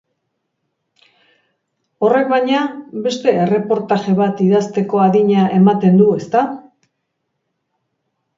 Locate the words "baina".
2.31-2.61